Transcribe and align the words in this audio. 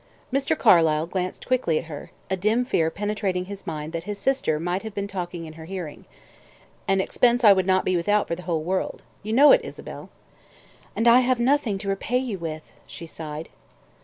Mr. 0.33 0.57
Carlyle 0.57 1.05
glanced 1.05 1.45
quickly 1.45 1.77
at 1.77 1.85
her, 1.85 2.09
a 2.27 2.35
dim 2.35 2.65
fear 2.65 2.89
penetrating 2.89 3.45
his 3.45 3.67
mind 3.67 3.93
that 3.93 4.05
his 4.05 4.17
sister 4.17 4.59
might 4.59 4.81
have 4.81 4.95
been 4.95 5.05
talking 5.07 5.45
in 5.45 5.53
her 5.53 5.65
hearing. 5.65 6.05
"An 6.87 6.99
expense 6.99 7.43
I 7.43 7.53
would 7.53 7.67
not 7.67 7.85
be 7.85 7.95
without 7.95 8.27
for 8.27 8.33
the 8.33 8.41
whole 8.49 8.63
world. 8.63 9.03
You 9.21 9.33
know 9.33 9.51
it, 9.51 9.61
Isabel." 9.63 10.09
"And 10.95 11.07
I 11.07 11.19
have 11.19 11.39
nothing 11.39 11.77
to 11.77 11.87
repay 11.87 12.17
you 12.17 12.39
with," 12.39 12.73
she 12.87 13.05
sighed. 13.05 13.49